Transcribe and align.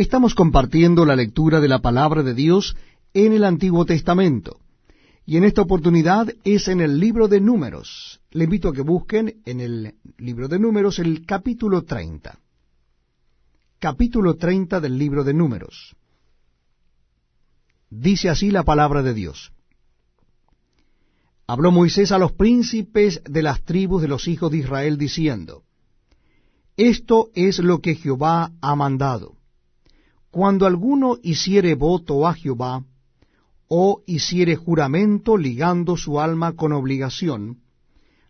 Estamos 0.00 0.34
compartiendo 0.34 1.04
la 1.04 1.14
lectura 1.14 1.60
de 1.60 1.68
la 1.68 1.80
palabra 1.80 2.22
de 2.22 2.32
Dios 2.32 2.74
en 3.12 3.34
el 3.34 3.44
Antiguo 3.44 3.84
Testamento. 3.84 4.58
Y 5.26 5.36
en 5.36 5.44
esta 5.44 5.60
oportunidad 5.60 6.32
es 6.42 6.68
en 6.68 6.80
el 6.80 6.98
libro 6.98 7.28
de 7.28 7.38
Números. 7.38 8.22
Le 8.30 8.44
invito 8.44 8.70
a 8.70 8.72
que 8.72 8.80
busquen 8.80 9.42
en 9.44 9.60
el 9.60 9.96
libro 10.16 10.48
de 10.48 10.58
Números 10.58 11.00
el 11.00 11.26
capítulo 11.26 11.82
30. 11.82 12.38
Capítulo 13.78 14.36
30 14.36 14.80
del 14.80 14.96
libro 14.96 15.22
de 15.22 15.34
Números. 15.34 15.94
Dice 17.90 18.30
así 18.30 18.50
la 18.50 18.62
palabra 18.62 19.02
de 19.02 19.12
Dios. 19.12 19.52
Habló 21.46 21.72
Moisés 21.72 22.10
a 22.10 22.16
los 22.16 22.32
príncipes 22.32 23.20
de 23.28 23.42
las 23.42 23.62
tribus 23.64 24.00
de 24.00 24.08
los 24.08 24.28
hijos 24.28 24.50
de 24.50 24.56
Israel 24.56 24.96
diciendo, 24.96 25.62
Esto 26.78 27.28
es 27.34 27.58
lo 27.58 27.82
que 27.82 27.96
Jehová 27.96 28.52
ha 28.62 28.74
mandado. 28.74 29.39
Cuando 30.30 30.66
alguno 30.66 31.18
hiciere 31.22 31.74
voto 31.74 32.26
a 32.26 32.34
Jehová, 32.34 32.84
o 33.68 34.02
hiciere 34.06 34.56
juramento 34.56 35.36
ligando 35.36 35.96
su 35.96 36.18
alma 36.18 36.54
con 36.54 36.72
obligación, 36.72 37.58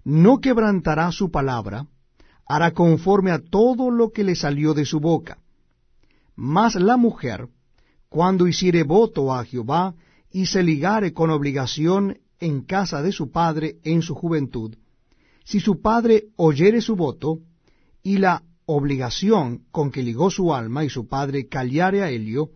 no 0.05 0.39
quebrantará 0.39 1.13
su 1.13 1.31
palabra, 1.31 1.87
hará 2.47 2.73
conforme 2.73 3.31
a 3.31 3.39
todo 3.39 3.91
lo 3.91 4.11
que 4.11 4.25
le 4.25 4.35
salió 4.35 4.75
de 4.75 4.85
su 4.85 5.01
boca. 5.01 5.39
Mas 6.37 6.75
la 6.75 6.97
mujer, 6.97 7.49
cuando 8.09 8.47
hiciere 8.47 8.83
voto 8.83 9.33
a 9.33 9.45
Jehová, 9.45 9.95
y 10.33 10.47
se 10.47 10.63
ligare 10.63 11.13
con 11.13 11.31
obligación 11.31 12.19
en 12.39 12.63
casa 12.63 13.03
de 13.03 13.13
su 13.13 13.31
padre 13.31 13.79
en 13.83 14.03
su 14.03 14.15
juventud, 14.15 14.77
si 15.45 15.61
su 15.61 15.81
padre 15.81 16.29
oyere 16.37 16.81
su 16.81 16.97
voto, 16.97 17.39
y 18.03 18.19
la 18.19 18.43
obligación 18.77 19.65
con 19.71 19.91
que 19.91 20.03
ligó 20.03 20.31
su 20.31 20.55
alma 20.55 20.85
y 20.85 20.91
su 20.91 21.09
padre 21.09 21.49
callare 21.49 22.03
a 22.03 22.11
Helio, 22.11 22.51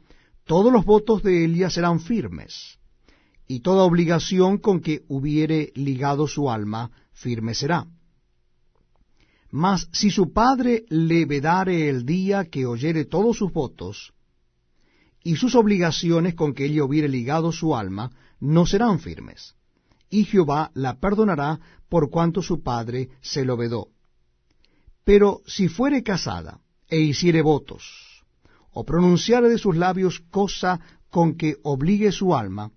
todos 0.45 0.73
los 0.73 0.85
votos 0.85 1.23
de 1.23 1.45
Elia 1.45 1.71
serán 1.71 2.01
firmes, 2.01 2.79
y 3.49 3.61
toda 3.61 3.83
obligación 3.83 4.59
con 4.59 4.81
que 4.81 5.03
hubiere 5.09 5.73
ligado 5.75 6.29
su 6.29 6.51
alma 6.51 6.91
firme 7.13 7.55
será. 7.55 7.87
Mas 9.51 9.89
si 9.93 10.11
su 10.11 10.33
padre 10.33 10.85
le 10.89 11.27
vedare 11.27 11.89
el 11.89 12.05
día 12.05 12.45
que 12.45 12.67
oyere 12.67 13.05
todos 13.05 13.37
sus 13.39 13.53
votos, 13.53 14.13
y 15.23 15.37
sus 15.37 15.55
obligaciones 15.55 16.35
con 16.35 16.55
que 16.55 16.67
ella 16.67 16.85
hubiere 16.85 17.09
ligado 17.09 17.51
su 17.51 17.75
alma, 17.75 18.11
no 18.41 18.67
serán 18.67 19.01
firmes, 19.01 19.55
y 20.11 20.25
Jehová 20.25 20.71
la 20.75 21.01
perdonará 21.01 21.59
por 21.89 22.11
cuanto 22.11 22.43
su 22.43 22.63
padre 22.63 23.09
se 23.21 23.45
lo 23.45 23.57
vedó. 23.57 23.89
Pero 25.05 25.43
si 25.47 25.69
fuere 25.69 26.03
casada 26.03 26.61
e 26.89 26.99
hiciere 26.99 27.43
votos, 27.43 27.83
o 28.73 28.85
pronunciare 28.85 29.49
de 29.49 29.59
sus 29.59 29.77
labios 29.77 30.21
cosa 30.31 30.81
con 31.11 31.37
que 31.37 31.57
obligue 31.63 32.11
su 32.11 32.35
alma, 32.35 32.73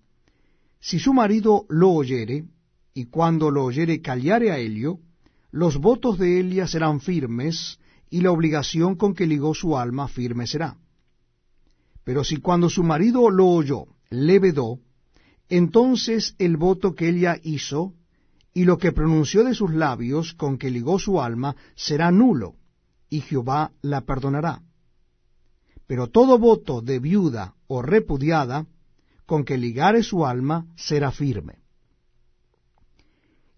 si 0.79 0.99
su 0.99 1.13
marido 1.13 1.65
lo 1.69 1.91
oyere, 1.91 2.45
y 2.93 3.05
cuando 3.05 3.49
lo 3.49 3.63
oyere 3.63 4.01
callare 4.01 4.51
a 4.51 4.59
Helio, 4.59 4.99
los 5.51 5.77
votos 5.77 6.17
de 6.19 6.39
Elia 6.39 6.67
serán 6.67 6.99
firmes, 6.99 7.79
y 8.09 8.21
la 8.21 8.31
obligación 8.31 8.95
con 8.95 9.13
que 9.13 9.27
ligó 9.27 9.53
su 9.53 9.77
alma 9.77 10.07
firme 10.07 10.47
será. 10.47 10.77
Pero 12.03 12.23
si 12.23 12.37
cuando 12.37 12.69
su 12.69 12.83
marido 12.83 13.29
lo 13.29 13.47
oyó, 13.47 13.85
le 14.09 14.39
vedó, 14.39 14.79
entonces 15.49 16.35
el 16.37 16.57
voto 16.57 16.95
que 16.95 17.09
ella 17.09 17.37
hizo 17.43 17.93
y 18.57 18.65
lo 18.65 18.79
que 18.79 18.91
pronunció 18.91 19.43
de 19.43 19.53
sus 19.53 19.71
labios 19.71 20.33
con 20.33 20.57
que 20.57 20.71
ligó 20.71 20.97
su 20.97 21.21
alma 21.21 21.55
será 21.75 22.09
nulo, 22.09 22.55
y 23.07 23.21
Jehová 23.21 23.71
la 23.83 24.01
perdonará. 24.01 24.63
Pero 25.85 26.07
todo 26.07 26.39
voto 26.39 26.81
de 26.81 26.97
viuda 26.97 27.53
o 27.67 27.83
repudiada 27.83 28.65
con 29.27 29.45
que 29.45 29.59
ligare 29.59 30.01
su 30.01 30.25
alma 30.25 30.65
será 30.75 31.11
firme. 31.11 31.59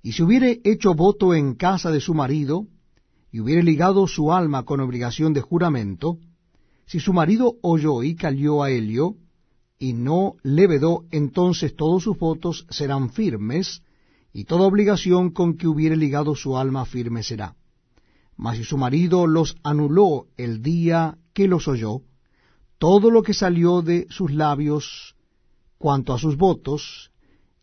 Y 0.04 0.12
si 0.12 0.22
hubiere 0.22 0.60
hecho 0.66 0.94
voto 0.94 1.34
en 1.34 1.56
casa 1.56 1.92
de 1.92 2.02
su 2.02 2.14
marido, 2.14 2.68
y 3.32 3.40
hubiere 3.40 3.64
ligado 3.64 4.06
su 4.06 4.34
alma 4.34 4.66
con 4.66 4.82
obligación 4.82 5.32
de 5.32 5.40
juramento, 5.40 6.18
si 6.88 7.00
su 7.00 7.14
marido 7.14 7.56
oyó 7.62 8.04
y 8.04 8.16
calió 8.16 8.64
a 8.64 8.70
Helio, 8.70 9.16
y 9.80 9.94
no 9.94 10.36
le 10.44 10.68
vedó, 10.68 11.06
entonces 11.10 11.74
todos 11.74 12.04
sus 12.04 12.20
votos 12.20 12.68
serán 12.70 13.12
firmes, 13.12 13.82
y 14.32 14.46
toda 14.46 14.68
obligación 14.68 15.32
con 15.32 15.58
que 15.58 15.68
hubiere 15.68 15.98
ligado 15.98 16.36
su 16.36 16.58
alma 16.58 16.86
firme 16.86 17.24
será. 17.24 17.56
Mas 18.36 18.58
si 18.58 18.64
su 18.64 18.78
marido 18.78 19.28
los 19.28 19.58
anuló 19.64 20.28
el 20.38 20.62
día 20.62 21.18
que 21.34 21.48
los 21.48 21.68
oyó, 21.68 22.02
todo 22.78 23.12
lo 23.12 23.24
que 23.24 23.34
salió 23.34 23.82
de 23.82 24.08
sus 24.10 24.32
labios 24.32 25.16
cuanto 25.78 26.14
a 26.14 26.18
sus 26.18 26.38
votos 26.38 27.12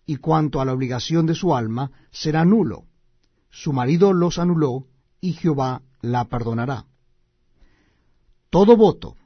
y 0.05 0.17
cuanto 0.17 0.61
a 0.61 0.65
la 0.65 0.73
obligación 0.73 1.27
de 1.27 1.35
su 1.35 1.55
alma 1.55 1.91
será 2.11 2.45
nulo. 2.45 2.85
Su 3.51 3.73
marido 3.73 4.13
los 4.13 4.39
anuló 4.39 4.87
y 5.21 5.33
Jehová 5.33 5.83
la 6.03 6.27
perdonará. 6.27 6.85
Todo 8.51 8.77
voto 8.77 9.17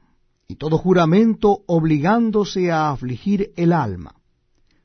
y 0.47 0.55
todo 0.55 0.77
juramento 0.77 1.63
obligándose 1.67 2.71
a 2.71 2.91
afligir 2.91 3.51
el 3.55 3.73
alma, 3.73 4.15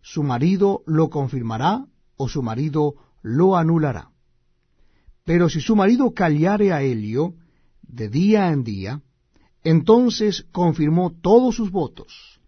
su 0.03 0.23
marido 0.23 0.83
lo 0.87 1.11
confirmará 1.11 1.87
o 2.17 2.29
su 2.29 2.43
marido 2.43 2.95
lo 3.23 3.57
anulará. 3.57 4.11
Pero 5.25 5.49
si 5.49 5.61
su 5.61 5.75
marido 5.75 6.13
callare 6.13 6.73
a 6.73 6.83
Helio 6.83 7.35
de 7.83 8.09
día 8.09 8.53
en 8.53 8.63
día, 8.63 9.03
entonces 9.65 10.47
confirmó 10.53 11.13
todos 11.21 11.57
sus 11.57 11.71
votos 11.71 12.41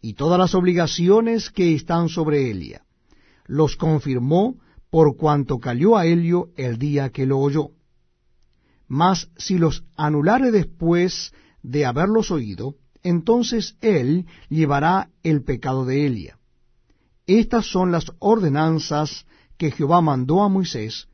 y 0.00 0.14
todas 0.14 0.38
las 0.38 0.54
obligaciones 0.54 1.50
que 1.50 1.74
están 1.74 2.08
sobre 2.08 2.50
Elia. 2.50 2.84
Los 3.46 3.76
confirmó 3.76 4.56
por 4.90 5.16
cuanto 5.16 5.58
calló 5.58 5.96
a 5.96 6.06
Helio 6.06 6.50
el 6.56 6.78
día 6.78 7.10
que 7.10 7.26
lo 7.26 7.38
oyó. 7.38 7.70
Mas 8.88 9.30
si 9.36 9.58
los 9.58 9.84
anulare 9.96 10.50
después 10.50 11.32
de 11.62 11.86
haberlos 11.86 12.30
oído, 12.30 12.76
entonces 13.02 13.76
él 13.80 14.26
llevará 14.48 15.10
el 15.22 15.42
pecado 15.44 15.84
de 15.84 16.06
Elia. 16.06 16.38
Estas 17.26 17.66
son 17.66 17.92
las 17.92 18.06
ordenanzas 18.18 19.26
que 19.56 19.70
Jehová 19.70 20.00
mandó 20.00 20.42
a 20.42 20.48
Moisés 20.48 21.08